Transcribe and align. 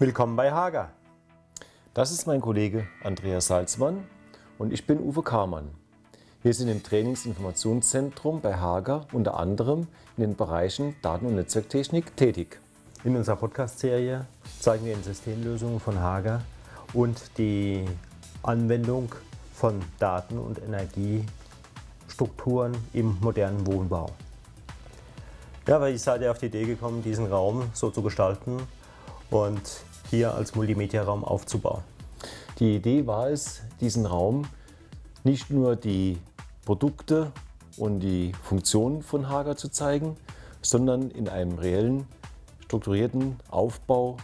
Willkommen 0.00 0.36
bei 0.36 0.52
Hager. 0.52 0.90
Das 1.92 2.12
ist 2.12 2.28
mein 2.28 2.40
Kollege 2.40 2.86
Andreas 3.02 3.48
Salzmann 3.48 4.06
und 4.56 4.72
ich 4.72 4.86
bin 4.86 5.00
Uwe 5.00 5.24
Kamann. 5.24 5.72
Wir 6.40 6.54
sind 6.54 6.68
im 6.68 6.84
Trainingsinformationszentrum 6.84 8.40
bei 8.40 8.54
Hager 8.54 9.08
unter 9.12 9.36
anderem 9.36 9.88
in 10.16 10.22
den 10.22 10.36
Bereichen 10.36 10.94
Daten- 11.02 11.26
und 11.26 11.34
Netzwerktechnik 11.34 12.16
tätig. 12.16 12.60
In 13.02 13.16
unserer 13.16 13.34
Podcast-Serie 13.34 14.24
zeigen 14.60 14.84
wir 14.84 14.92
Ihnen 14.92 15.02
Systemlösungen 15.02 15.80
von 15.80 15.98
Hager 15.98 16.42
und 16.92 17.36
die 17.36 17.84
Anwendung 18.44 19.12
von 19.52 19.82
Daten- 19.98 20.38
und 20.38 20.62
Energiestrukturen 20.62 22.76
im 22.92 23.18
modernen 23.20 23.66
Wohnbau. 23.66 24.12
Ja, 25.66 25.80
weil 25.80 25.96
ich 25.96 26.02
seid 26.02 26.22
ihr 26.22 26.30
auf 26.30 26.38
die 26.38 26.46
Idee 26.46 26.66
gekommen, 26.66 27.02
diesen 27.02 27.26
Raum 27.26 27.68
so 27.72 27.90
zu 27.90 28.00
gestalten 28.00 28.60
und 29.30 29.60
hier 30.10 30.34
als 30.34 30.54
Multimedia-Raum 30.54 31.24
aufzubauen. 31.24 31.82
Die 32.58 32.76
Idee 32.76 33.06
war 33.06 33.28
es, 33.28 33.62
diesen 33.80 34.06
Raum 34.06 34.46
nicht 35.24 35.50
nur 35.50 35.76
die 35.76 36.18
Produkte 36.64 37.32
und 37.76 38.00
die 38.00 38.32
Funktionen 38.42 39.02
von 39.02 39.28
Hager 39.28 39.56
zu 39.56 39.68
zeigen, 39.68 40.16
sondern 40.62 41.10
in 41.10 41.28
einem 41.28 41.58
reellen, 41.58 42.06
strukturierten 42.64 43.36
Aufbau 43.50 44.16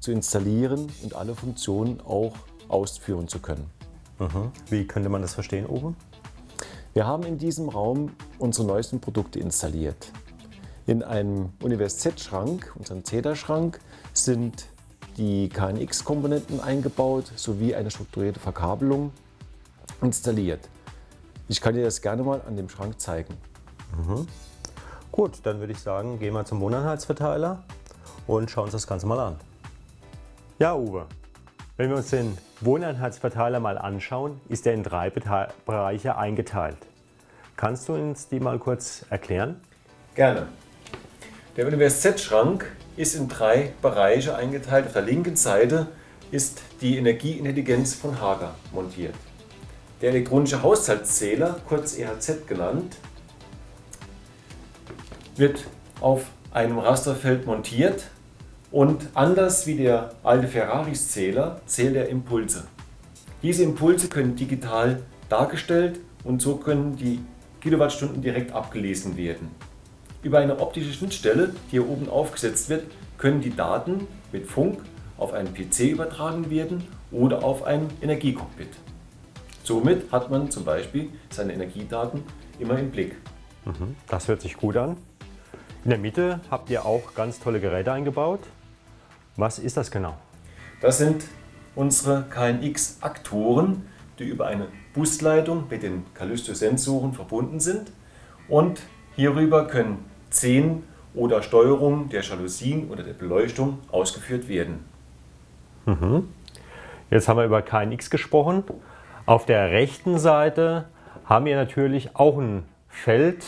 zu 0.00 0.12
installieren 0.12 0.90
und 1.02 1.14
alle 1.14 1.34
Funktionen 1.34 2.00
auch 2.00 2.34
ausführen 2.68 3.28
zu 3.28 3.40
können. 3.40 3.68
Mhm. 4.18 4.52
Wie 4.68 4.86
könnte 4.86 5.08
man 5.08 5.22
das 5.22 5.34
verstehen 5.34 5.66
oben? 5.66 5.96
Wir 6.94 7.06
haben 7.06 7.22
in 7.24 7.38
diesem 7.38 7.68
Raum 7.68 8.12
unsere 8.38 8.66
neuesten 8.66 9.00
Produkte 9.00 9.38
installiert. 9.38 10.12
In 10.86 11.02
einem 11.02 11.50
Univers-Z-Schrank, 11.62 12.72
unserem 12.76 13.04
CEDA-Schrank, 13.04 13.80
sind 14.12 14.66
die 15.16 15.48
KNX-Komponenten 15.48 16.60
eingebaut 16.60 17.32
sowie 17.36 17.74
eine 17.74 17.90
strukturierte 17.90 18.40
Verkabelung 18.40 19.12
installiert. 20.00 20.68
Ich 21.48 21.60
kann 21.60 21.74
dir 21.74 21.84
das 21.84 22.00
gerne 22.00 22.22
mal 22.22 22.40
an 22.46 22.56
dem 22.56 22.68
Schrank 22.68 23.00
zeigen. 23.00 23.36
Mhm. 23.96 24.26
Gut, 25.10 25.40
dann 25.42 25.60
würde 25.60 25.72
ich 25.72 25.80
sagen, 25.80 26.18
gehen 26.18 26.32
wir 26.32 26.44
zum 26.44 26.60
Wohneinheitsverteiler 26.60 27.62
und 28.26 28.50
schauen 28.50 28.64
uns 28.64 28.72
das 28.72 28.86
Ganze 28.86 29.06
mal 29.06 29.20
an. 29.20 29.36
Ja, 30.58 30.74
Uwe, 30.74 31.06
wenn 31.76 31.90
wir 31.90 31.96
uns 31.96 32.10
den 32.10 32.38
Wohneinheitsverteiler 32.60 33.60
mal 33.60 33.76
anschauen, 33.76 34.40
ist 34.48 34.66
er 34.66 34.74
in 34.74 34.82
drei 34.82 35.10
Bereiche 35.10 36.16
eingeteilt. 36.16 36.78
Kannst 37.56 37.88
du 37.88 37.94
uns 37.94 38.28
die 38.28 38.40
mal 38.40 38.58
kurz 38.58 39.04
erklären? 39.10 39.60
Gerne. 40.14 40.46
Der 41.56 41.66
Univers 41.66 42.00
Z-Schrank 42.00 42.64
ist 42.96 43.14
in 43.14 43.28
drei 43.28 43.72
Bereiche 43.80 44.36
eingeteilt. 44.36 44.86
Auf 44.86 44.92
der 44.92 45.02
linken 45.02 45.36
Seite 45.36 45.88
ist 46.30 46.62
die 46.80 46.96
Energieintelligenz 46.98 47.94
von 47.94 48.20
Hager 48.20 48.54
montiert. 48.72 49.14
Der 50.00 50.10
elektronische 50.10 50.62
Haushaltszähler, 50.62 51.60
kurz 51.68 51.96
EHZ 51.96 52.46
genannt, 52.46 52.96
wird 55.36 55.64
auf 56.00 56.26
einem 56.52 56.78
Rasterfeld 56.78 57.46
montiert 57.46 58.04
und 58.70 59.08
anders 59.14 59.66
wie 59.66 59.76
der 59.76 60.12
alte 60.22 60.48
Ferraris-Zähler 60.48 61.60
zählt 61.66 61.94
er 61.94 62.08
Impulse. 62.08 62.64
Diese 63.42 63.62
Impulse 63.62 64.08
können 64.08 64.36
digital 64.36 65.02
dargestellt 65.28 66.00
und 66.24 66.42
so 66.42 66.56
können 66.56 66.96
die 66.96 67.20
Kilowattstunden 67.60 68.22
direkt 68.22 68.52
abgelesen 68.52 69.16
werden. 69.16 69.50
Über 70.22 70.38
eine 70.38 70.60
optische 70.60 70.92
Schnittstelle, 70.92 71.48
die 71.66 71.72
hier 71.72 71.88
oben 71.88 72.08
aufgesetzt 72.08 72.68
wird, 72.68 72.84
können 73.18 73.40
die 73.40 73.54
Daten 73.54 74.06
mit 74.30 74.46
Funk 74.46 74.78
auf 75.18 75.32
einen 75.32 75.52
PC 75.52 75.90
übertragen 75.90 76.48
werden 76.48 76.86
oder 77.10 77.42
auf 77.42 77.64
ein 77.64 77.88
Energiecockpit. 78.00 78.68
Somit 79.64 80.12
hat 80.12 80.30
man 80.30 80.50
zum 80.50 80.64
Beispiel 80.64 81.10
seine 81.30 81.54
Energiedaten 81.54 82.22
immer 82.60 82.78
im 82.78 82.90
Blick. 82.90 83.16
Mhm, 83.64 83.96
das 84.08 84.28
hört 84.28 84.40
sich 84.40 84.56
gut 84.56 84.76
an. 84.76 84.96
In 85.84 85.90
der 85.90 85.98
Mitte 85.98 86.40
habt 86.50 86.70
ihr 86.70 86.86
auch 86.86 87.14
ganz 87.14 87.40
tolle 87.40 87.58
Geräte 87.58 87.92
eingebaut. 87.92 88.40
Was 89.36 89.58
ist 89.58 89.76
das 89.76 89.90
genau? 89.90 90.16
Das 90.80 90.98
sind 90.98 91.24
unsere 91.74 92.24
KNX-Aktoren, 92.30 93.86
die 94.20 94.24
über 94.24 94.46
eine 94.46 94.68
Busleitung 94.94 95.64
mit 95.68 95.82
den 95.82 96.04
Callisto-Sensoren 96.14 97.12
verbunden 97.12 97.58
sind. 97.58 97.90
Und 98.48 98.82
hierüber 99.16 99.66
können 99.66 100.11
10 100.32 100.82
oder 101.14 101.42
Steuerung 101.42 102.08
der 102.08 102.22
Jalousien 102.22 102.90
oder 102.90 103.02
der 103.02 103.12
Beleuchtung 103.12 103.78
ausgeführt 103.90 104.48
werden. 104.48 104.84
Mhm. 105.86 106.28
Jetzt 107.10 107.28
haben 107.28 107.36
wir 107.36 107.44
über 107.44 107.62
KNX 107.62 108.10
gesprochen. 108.10 108.64
Auf 109.26 109.46
der 109.46 109.70
rechten 109.70 110.18
Seite 110.18 110.86
haben 111.26 111.44
wir 111.44 111.56
natürlich 111.56 112.16
auch 112.16 112.38
ein 112.38 112.64
Feld, 112.88 113.44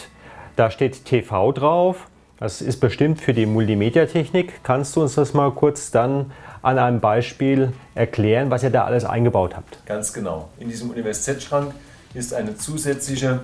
da 0.56 0.70
steht 0.70 1.04
TV 1.04 1.52
drauf. 1.52 2.08
Das 2.38 2.60
ist 2.60 2.78
bestimmt 2.78 3.20
für 3.20 3.32
die 3.32 3.46
Multimedia-Technik. 3.46 4.62
Kannst 4.62 4.96
du 4.96 5.02
uns 5.02 5.14
das 5.14 5.34
mal 5.34 5.50
kurz 5.52 5.90
dann 5.90 6.32
an 6.62 6.78
einem 6.78 7.00
Beispiel 7.00 7.72
erklären, 7.94 8.50
was 8.50 8.62
ihr 8.62 8.70
da 8.70 8.84
alles 8.84 9.04
eingebaut 9.04 9.56
habt? 9.56 9.84
Ganz 9.86 10.12
genau. 10.12 10.48
In 10.58 10.68
diesem 10.68 10.90
Univers 10.90 11.22
Z-Schrank 11.22 11.74
ist 12.12 12.34
eine 12.34 12.56
zusätzliche 12.56 13.40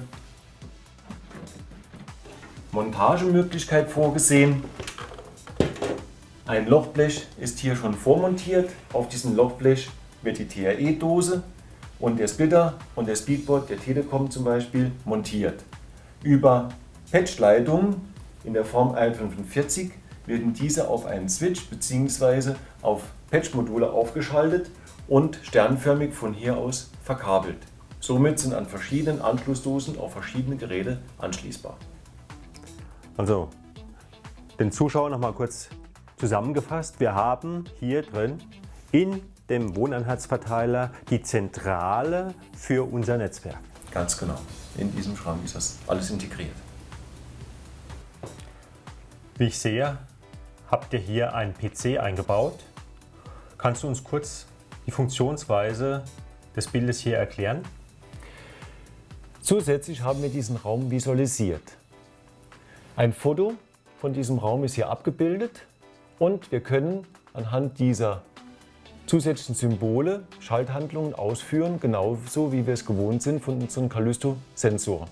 Montagemöglichkeit 2.73 3.91
vorgesehen. 3.91 4.63
Ein 6.47 6.69
Lochblech 6.69 7.27
ist 7.41 7.59
hier 7.59 7.75
schon 7.75 7.95
vormontiert. 7.95 8.71
Auf 8.93 9.09
diesem 9.09 9.35
Lochblech 9.35 9.89
wird 10.23 10.39
die 10.39 10.47
TRE-Dose 10.47 11.43
und 11.99 12.19
der 12.19 12.29
Splitter 12.29 12.75
und 12.95 13.09
der 13.09 13.17
Speedboard 13.17 13.71
der 13.71 13.79
Telekom 13.79 14.31
zum 14.31 14.45
Beispiel 14.45 14.93
montiert. 15.05 15.65
Über 16.23 16.69
Patchleitungen 17.11 17.97
in 18.45 18.55
der 18.55 18.65
Form 18.65 18.95
145 18.95 19.91
werden 20.27 20.53
diese 20.53 20.89
auf 20.89 21.07
einen 21.07 21.29
Switch 21.29 21.69
bzw. 21.69 22.55
auf 22.83 23.03
Patchmodule 23.31 23.91
aufgeschaltet 23.91 24.71
und 25.09 25.41
sternförmig 25.43 26.15
von 26.15 26.35
hier 26.35 26.57
aus 26.57 26.91
verkabelt. 27.03 27.59
Somit 27.99 28.39
sind 28.39 28.55
an 28.55 28.67
verschiedenen 28.67 29.21
Anschlussdosen 29.21 29.99
auch 29.99 30.13
verschiedene 30.13 30.57
Geräte 30.57 30.99
anschließbar. 31.19 31.77
Also, 33.21 33.51
den 34.59 34.73
Zuschauern 34.73 35.13
noch 35.13 35.19
mal 35.19 35.35
kurz 35.35 35.69
zusammengefasst. 36.17 37.01
Wir 37.01 37.15
haben 37.15 37.65
hier 37.79 38.01
drin 38.01 38.39
in 38.93 39.21
dem 39.51 39.77
Wohneinheitsverteiler 39.77 40.91
die 41.11 41.23
Zentrale 41.23 42.33
für 42.57 42.91
unser 42.91 43.19
Netzwerk. 43.19 43.59
Ganz 43.91 44.17
genau. 44.17 44.39
In 44.79 44.97
diesem 44.97 45.19
Schrank 45.19 45.45
ist 45.45 45.55
das 45.55 45.77
alles 45.87 46.09
integriert. 46.09 46.55
Wie 49.37 49.49
ich 49.49 49.59
sehe, 49.59 49.99
habt 50.71 50.95
ihr 50.95 51.01
hier 51.01 51.35
einen 51.35 51.53
PC 51.53 52.01
eingebaut. 52.01 52.59
Kannst 53.59 53.83
du 53.83 53.89
uns 53.89 54.03
kurz 54.03 54.47
die 54.87 54.93
Funktionsweise 54.93 56.05
des 56.57 56.69
Bildes 56.69 57.01
hier 57.01 57.19
erklären? 57.19 57.65
Zusätzlich 59.43 60.01
haben 60.01 60.23
wir 60.23 60.31
diesen 60.31 60.57
Raum 60.57 60.91
visualisiert. 60.91 61.77
Ein 62.97 63.13
Foto 63.13 63.55
von 64.01 64.13
diesem 64.13 64.39
Raum 64.39 64.65
ist 64.65 64.75
hier 64.75 64.91
abgebildet 64.91 65.63
und 66.19 66.51
wir 66.51 66.61
können 66.61 67.07
anhand 67.33 67.79
dieser 67.79 68.23
zusätzlichen 69.07 69.55
Symbole 69.55 70.25
Schalthandlungen 70.41 71.15
ausführen, 71.15 71.79
genauso 71.81 72.53
wie 72.53 72.67
wir 72.67 72.75
es 72.75 72.85
gewohnt 72.85 73.23
sind 73.23 73.43
von 73.43 73.61
unseren 73.61 73.89
Callisto-Sensoren. 73.89 75.09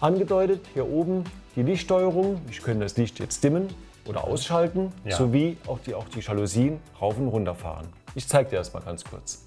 Angedeutet 0.00 0.60
hier 0.74 0.86
oben 0.86 1.24
die 1.56 1.62
Lichtsteuerung. 1.62 2.40
Ich 2.50 2.62
kann 2.62 2.80
das 2.80 2.96
Licht 2.96 3.18
jetzt 3.18 3.42
dimmen 3.42 3.68
oder 4.06 4.24
ausschalten, 4.24 4.92
ja. 5.04 5.16
sowie 5.16 5.56
auch 5.66 5.78
die, 5.80 5.94
auch 5.94 6.08
die 6.08 6.20
Jalousien 6.20 6.80
rauf 7.00 7.16
und 7.16 7.28
runter 7.28 7.54
fahren. 7.54 7.88
Ich 8.14 8.28
zeige 8.28 8.50
dir 8.50 8.56
das 8.56 8.72
mal 8.72 8.80
ganz 8.80 9.02
kurz. 9.04 9.42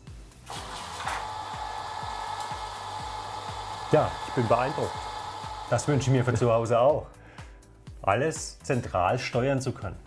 Ja, 3.92 4.12
ich 4.28 4.34
bin 4.34 4.48
beeindruckt. 4.48 5.07
Das 5.70 5.86
wünsche 5.86 6.10
ich 6.10 6.16
mir 6.16 6.24
für 6.24 6.34
zu 6.34 6.50
Hause 6.50 6.80
auch. 6.80 7.08
Alles 8.02 8.58
zentral 8.60 9.20
steuern 9.20 9.60
zu 9.60 9.74
können. 9.74 9.98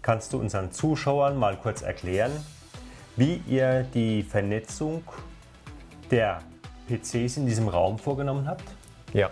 Kannst 0.00 0.32
du 0.32 0.38
unseren 0.38 0.70
Zuschauern 0.70 1.36
mal 1.36 1.56
kurz 1.56 1.82
erklären, 1.82 2.30
wie 3.16 3.42
ihr 3.48 3.82
die 3.82 4.22
Vernetzung 4.22 5.02
der 6.12 6.40
PCs 6.86 7.38
in 7.38 7.46
diesem 7.46 7.66
Raum 7.66 7.98
vorgenommen 7.98 8.46
habt? 8.46 8.62
Ja. 9.12 9.30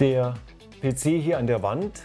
Der 0.00 0.34
PC 0.80 1.22
hier 1.22 1.38
an 1.38 1.46
der 1.46 1.62
Wand 1.62 2.02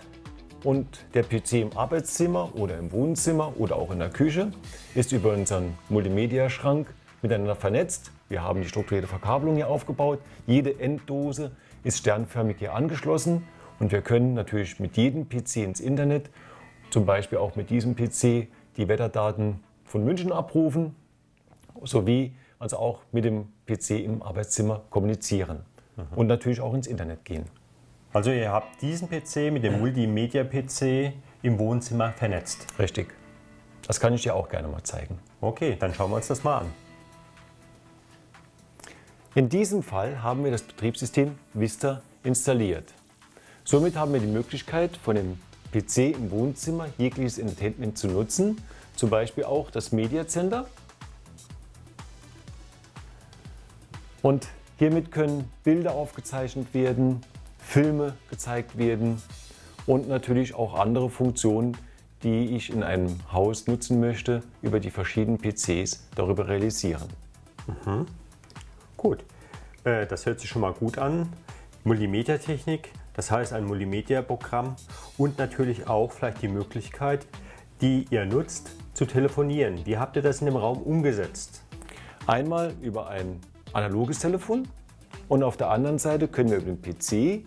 und 0.64 1.04
der 1.16 1.24
PC 1.24 1.54
im 1.54 1.76
Arbeitszimmer 1.76 2.56
oder 2.56 2.78
im 2.78 2.92
Wohnzimmer 2.92 3.60
oder 3.60 3.76
auch 3.76 3.90
in 3.90 3.98
der 3.98 4.12
Küche 4.12 4.52
ist 4.94 5.14
über 5.14 5.34
unseren 5.34 5.76
Multimedia-Schrank 5.90 6.94
miteinander 7.24 7.56
vernetzt. 7.56 8.12
Wir 8.30 8.44
haben 8.44 8.62
die 8.62 8.70
strukturierte 8.70 9.08
Verkabelung 9.08 9.56
hier 9.56 9.68
aufgebaut. 9.68 10.20
Jede 10.46 10.80
Enddose 10.80 11.54
ist 11.88 12.00
sternförmig 12.00 12.58
hier 12.60 12.74
angeschlossen 12.74 13.48
und 13.80 13.94
wir 13.94 14.02
können 14.02 14.34
natürlich 14.34 14.80
mit 14.80 14.98
jedem 14.98 15.30
PC 15.30 15.58
ins 15.58 15.80
Internet 15.80 16.30
zum 16.90 17.06
Beispiel 17.06 17.38
auch 17.38 17.56
mit 17.56 17.70
diesem 17.70 17.96
PC 17.96 18.48
die 18.76 18.88
Wetterdaten 18.88 19.62
von 19.86 20.04
München 20.04 20.34
abrufen, 20.34 20.96
sowie 21.84 22.34
also 22.60 22.78
auch 22.78 23.02
mit 23.14 23.24
dem 23.24 23.48
PC 23.66 23.92
im 23.92 24.22
Arbeitszimmer 24.22 24.84
kommunizieren 24.90 25.66
mhm. 25.96 26.04
und 26.18 26.28
natürlich 26.28 26.60
auch 26.60 26.74
ins 26.74 26.88
Internet 26.88 27.24
gehen. 27.24 27.46
Also 28.12 28.32
ihr 28.32 28.52
habt 28.52 28.82
diesen 28.82 29.10
PC 29.10 29.52
mit 29.54 29.64
dem 29.64 29.80
Multimedia-PC 29.80 31.14
im 31.42 31.58
Wohnzimmer 31.60 32.12
vernetzt. 32.14 32.68
Richtig. 32.80 33.14
Das 33.86 34.00
kann 34.00 34.14
ich 34.14 34.24
dir 34.24 34.36
auch 34.36 34.50
gerne 34.50 34.68
mal 34.68 34.84
zeigen. 34.84 35.20
Okay, 35.40 35.78
dann 35.80 35.94
schauen 35.94 36.12
wir 36.12 36.18
uns 36.18 36.28
das 36.28 36.44
mal 36.44 36.60
an. 36.60 36.87
In 39.38 39.50
diesem 39.50 39.84
Fall 39.84 40.24
haben 40.24 40.44
wir 40.44 40.50
das 40.50 40.64
Betriebssystem 40.64 41.36
Vista 41.54 42.02
installiert. 42.24 42.92
Somit 43.64 43.96
haben 43.96 44.12
wir 44.12 44.20
die 44.20 44.26
Möglichkeit, 44.26 44.98
von 44.98 45.16
dem 45.16 45.38
PC 45.72 46.16
im 46.16 46.32
Wohnzimmer 46.32 46.88
jegliches 46.98 47.38
Entertainment 47.38 48.00
zu 48.00 48.08
nutzen, 48.08 48.58
zum 48.96 49.12
Beispiel 49.12 49.44
auch 49.44 49.70
das 49.70 49.92
Media 49.92 50.28
Center. 50.28 50.66
Und 54.24 54.48
hiermit 54.80 55.12
können 55.12 55.52
Bilder 55.64 55.92
aufgezeichnet 55.92 56.74
werden, 56.74 57.22
Filme 57.60 58.16
gezeigt 58.32 58.80
werden 58.80 59.22
und 59.86 60.10
natürlich 60.10 60.56
auch 60.56 60.74
andere 60.74 61.12
Funktionen, 61.12 61.78
die 62.24 62.56
ich 62.56 62.72
in 62.72 62.82
einem 62.82 63.20
Haus 63.32 63.68
nutzen 63.68 64.00
möchte, 64.00 64.42
über 64.64 64.80
die 64.80 64.90
verschiedenen 64.90 65.38
PCs 65.38 66.08
darüber 66.16 66.48
realisieren. 66.48 67.08
Mhm. 67.86 68.08
Gut, 68.98 69.24
äh, 69.84 70.08
das 70.08 70.26
hört 70.26 70.40
sich 70.40 70.50
schon 70.50 70.62
mal 70.62 70.74
gut 70.74 70.98
an. 70.98 71.32
Multimedia-Technik, 71.84 72.92
das 73.14 73.32
heißt 73.32 73.54
ein 73.54 73.64
Multimedia-Programm 73.66 74.76
und 75.18 75.38
natürlich 75.38 75.88
auch 75.88 76.12
vielleicht 76.12 76.42
die 76.42 76.48
Möglichkeit, 76.48 77.26
die 77.82 78.08
ihr 78.10 78.26
nutzt, 78.26 78.72
zu 78.94 79.06
telefonieren. 79.06 79.86
Wie 79.86 79.98
habt 79.98 80.16
ihr 80.16 80.24
das 80.24 80.42
in 80.42 80.48
dem 80.48 80.56
Raum 80.56 80.82
umgesetzt? 80.82 81.62
Einmal 82.26 82.74
über 82.82 83.08
ein 83.08 83.40
analoges 83.72 84.20
Telefon 84.20 84.68
und 85.30 85.44
auf 85.44 85.56
der 85.56 85.70
anderen 85.70 86.00
Seite 86.00 86.28
können 86.28 86.50
wir 86.50 86.58
über 86.58 86.72
den 86.72 86.82
PC, 86.82 87.46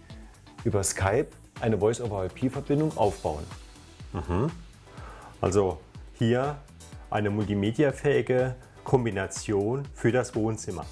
über 0.64 0.82
Skype 0.84 1.28
eine 1.60 1.78
Voice-over-IP-Verbindung 1.78 2.96
aufbauen. 2.96 3.44
Mhm. 4.12 4.50
Also 5.40 5.78
hier 6.14 6.56
eine 7.10 7.30
multimediafähige 7.30 8.54
Kombination 8.84 9.82
für 9.94 10.12
das 10.12 10.34
Wohnzimmer. 10.34 10.86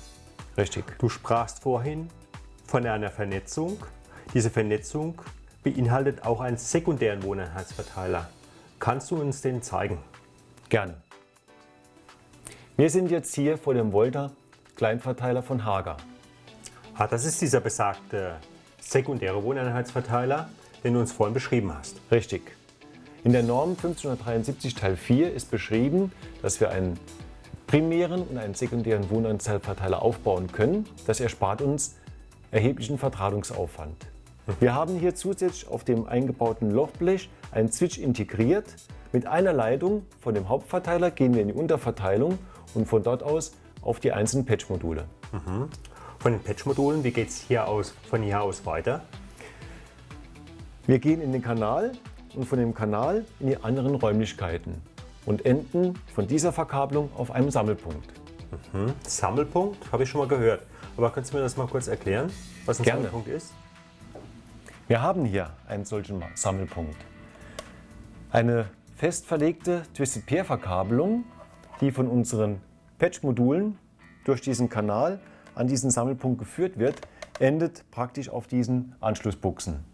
Richtig. 0.59 0.85
Du 0.99 1.09
sprachst 1.09 1.63
vorhin 1.63 2.11
von 2.67 2.85
einer 2.85 3.11
Vernetzung. 3.11 3.79
Diese 4.35 4.51
Vernetzung 4.51 5.23
beinhaltet 5.63 6.25
auch 6.25 6.41
einen 6.41 6.57
sekundären 6.57 7.23
Wohneinheitsverteiler. 7.23 8.29
Kannst 8.81 9.13
du 9.13 9.17
uns 9.17 9.41
den 9.41 9.63
zeigen? 9.63 9.99
Gerne. 10.69 10.95
Wir 12.77 12.91
sind 12.91 13.11
jetzt 13.13 13.35
hier 13.37 13.57
vor 13.57 13.75
dem 13.75 13.93
Volta 13.93 14.33
Kleinverteiler 14.75 15.45
von 15.45 15.65
Hager. 15.65 15.97
Ah, 16.95 17.07
das 17.07 17.25
ist 17.25 17.41
dieser 17.41 17.61
besagte 17.61 18.37
sekundäre 18.81 19.43
Wohneinheitsverteiler, 19.43 20.49
den 20.83 20.95
du 20.95 21.01
uns 21.01 21.13
vorhin 21.13 21.35
beschrieben 21.35 21.73
hast. 21.73 22.01
Richtig. 22.11 22.43
In 23.23 23.33
der 23.33 23.45
Norm 23.45 23.71
1573 23.71 24.75
Teil 24.75 24.97
4 24.97 25.33
ist 25.33 25.51
beschrieben, 25.51 26.13
dass 26.43 26.61
wir 26.61 26.71
einen 26.71 26.99
primären 27.69 28.23
und 28.23 28.39
einen 28.39 28.55
sekundären 28.55 29.11
Wohneinheitsverteiler 29.11 30.03
aufbauen 30.03 30.51
können. 30.51 30.87
Das 31.07 31.21
erspart 31.21 31.61
uns 31.61 31.97
erheblichen 32.51 32.99
Verdrahtungsaufwand. 32.99 34.07
Wir 34.59 34.75
haben 34.75 34.99
hier 34.99 35.15
zusätzlich 35.15 35.69
auf 35.69 35.85
dem 35.85 36.09
eingebauten 36.09 36.71
Lochblech 36.71 37.29
einen 37.53 37.71
Switch 37.71 37.99
integriert. 37.99 38.65
Mit 39.13 39.27
einer 39.27 39.53
Leitung 39.53 40.07
von 40.19 40.35
dem 40.35 40.49
Hauptverteiler 40.49 41.11
gehen 41.11 41.35
wir 41.35 41.43
in 41.43 41.49
die 41.49 41.55
Unterverteilung 41.55 42.39
und 42.73 42.89
von 42.89 43.03
dort 43.03 43.23
aus 43.23 43.53
auf 43.83 44.01
die 44.01 44.13
einzelnen 44.13 44.47
Patch-Module. 44.47 45.05
Mhm. 45.33 45.69
Von 46.21 46.33
den 46.33 46.41
Patch-Modulen, 46.41 47.05
wie 47.05 47.11
geht 47.11 47.29
es 47.29 47.43
hier 47.43 47.69
aus, 47.69 47.93
von 48.09 48.23
hier 48.23 48.41
aus 48.41 48.65
weiter? 48.65 49.03
Wir 50.87 50.99
gehen 50.99 51.21
in 51.21 51.33
den 51.33 51.43
Kanal 51.43 51.93
und 52.35 52.47
von 52.47 52.59
dem 52.59 52.75
Kanal 52.75 53.27
in 53.41 53.49
die 53.49 53.59
anderen 53.59 53.95
Räumlichkeiten 53.95 54.81
und 55.27 55.45
enden 55.45 55.99
von 56.15 56.27
dieser 56.27 56.53
Verkabelung 56.53 57.11
auf 57.17 57.31
einem 57.31 57.51
Sammelpunkt. 57.51 58.09
Mhm. 58.73 58.93
Sammelpunkt 59.07 59.93
habe 59.93 60.03
ich 60.03 60.09
schon 60.09 60.21
mal 60.21 60.29
gehört. 60.29 60.63
Aber 60.97 61.11
kannst 61.11 61.33
du 61.33 61.37
mir 61.37 61.43
das 61.43 61.57
mal 61.57 61.67
kurz 61.67 61.87
erklären, 61.87 62.31
was 62.67 62.81
ein 62.81 62.85
Gerne. 62.85 63.03
Sammelpunkt 63.03 63.29
ist? 63.29 63.53
Wir 64.89 65.03
haben 65.03 65.25
hier 65.25 65.51
einen 65.67 65.85
solchen 65.85 66.23
Sammelpunkt. 66.35 66.97
Eine 68.31 68.71
fest 68.97 69.27
verlegte 69.27 69.83
Twisted 69.95 70.27
Pair 70.27 70.45
Verkabelung, 70.45 71.25
die 71.81 71.91
von 71.91 72.09
unseren 72.09 72.61
Patch-Modulen 72.99 73.79
durch 74.25 74.41
diesen 74.41 74.69
Kanal 74.69 75.21
an 75.55 75.67
diesen 75.67 75.91
Sammelpunkt 75.91 76.39
geführt 76.39 76.79
wird, 76.79 77.01
endet 77.39 77.85
praktisch 77.91 78.29
auf 78.29 78.47
diesen 78.47 78.95
Anschlussbuchsen. 79.01 79.85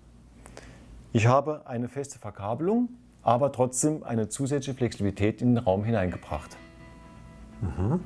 Ich 1.13 1.27
habe 1.27 1.63
eine 1.67 1.89
feste 1.89 2.19
Verkabelung, 2.19 2.89
aber 3.25 3.51
trotzdem 3.51 4.05
eine 4.05 4.29
zusätzliche 4.29 4.77
Flexibilität 4.77 5.43
in 5.43 5.55
den 5.55 5.65
Raum 5.65 5.83
hineingebracht. 5.83 6.57
Mhm. 7.61 8.01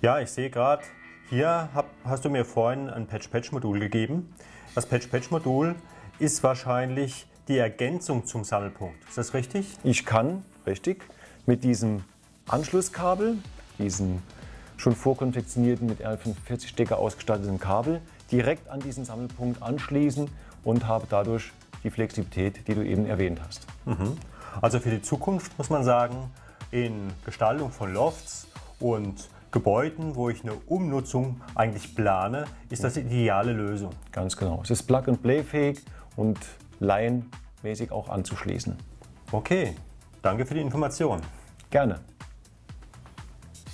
Ja, 0.00 0.20
ich 0.20 0.30
sehe 0.30 0.48
gerade, 0.48 0.84
hier 1.28 1.68
hab, 1.74 1.90
hast 2.04 2.24
du 2.24 2.30
mir 2.30 2.44
vorhin 2.44 2.88
ein 2.88 3.06
Patch-Patch-Modul 3.06 3.80
gegeben. 3.80 4.32
Das 4.74 4.86
Patch-Patch-Modul 4.86 5.74
ist 6.18 6.42
wahrscheinlich 6.42 7.26
die 7.48 7.58
Ergänzung 7.58 8.24
zum 8.24 8.44
Sammelpunkt. 8.44 8.96
Ist 9.08 9.18
das 9.18 9.34
richtig? 9.34 9.76
Ich 9.82 10.06
kann, 10.06 10.44
richtig, 10.66 11.04
mit 11.46 11.64
diesem 11.64 12.04
Anschlusskabel, 12.48 13.38
diesem 13.78 14.22
schon 14.76 14.94
vorkonfektionierten 14.94 15.86
mit 15.86 16.00
R45 16.00 16.68
Stecker 16.68 16.98
ausgestatteten 16.98 17.58
Kabel, 17.58 18.00
direkt 18.32 18.68
an 18.68 18.80
diesen 18.80 19.04
Sammelpunkt 19.04 19.62
anschließen 19.62 20.30
und 20.64 20.86
habe 20.86 21.06
dadurch 21.10 21.52
die 21.82 21.90
Flexibilität, 21.90 22.66
die 22.68 22.74
du 22.74 22.84
eben 22.84 23.06
erwähnt 23.06 23.40
hast. 23.46 23.66
Mhm. 23.84 24.16
Also 24.60 24.80
für 24.80 24.90
die 24.90 25.02
Zukunft 25.02 25.56
muss 25.58 25.70
man 25.70 25.84
sagen, 25.84 26.30
in 26.70 27.12
Gestaltung 27.24 27.70
von 27.70 27.92
Lofts 27.92 28.46
und 28.78 29.28
Gebäuden, 29.50 30.14
wo 30.14 30.30
ich 30.30 30.42
eine 30.42 30.54
Umnutzung 30.66 31.40
eigentlich 31.54 31.96
plane, 31.96 32.44
ist 32.68 32.84
das 32.84 32.94
die 32.94 33.00
ideale 33.00 33.52
Lösung. 33.52 33.90
Ganz 34.12 34.36
genau. 34.36 34.60
Es 34.62 34.70
ist 34.70 34.84
plug-and-play-fähig 34.84 35.80
und 36.16 36.38
laienmäßig 36.78 37.90
auch 37.90 38.08
anzuschließen. 38.08 38.76
Okay, 39.32 39.74
danke 40.22 40.46
für 40.46 40.54
die 40.54 40.60
Information. 40.60 41.20
Gerne. 41.70 42.00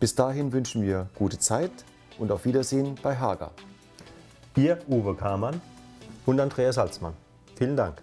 Bis 0.00 0.16
dahin 0.16 0.50
wünschen 0.50 0.82
wir 0.82 1.08
gute 1.14 1.38
Zeit 1.38 1.70
und 2.18 2.32
auf 2.32 2.44
Wiedersehen 2.46 2.96
bei 3.00 3.16
Hager. 3.16 3.52
Ihr 4.56 4.78
Uwe 4.88 5.14
Kamann 5.14 5.60
und 6.26 6.40
Andreas 6.40 6.74
Salzmann. 6.74 7.12
Vielen 7.54 7.76
Dank. 7.76 8.02